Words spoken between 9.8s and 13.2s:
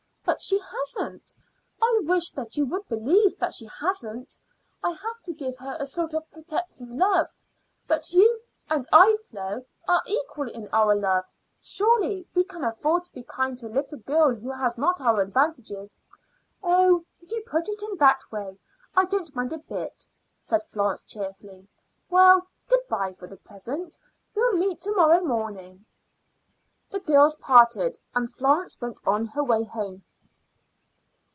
are equal in our love. Surely we can afford to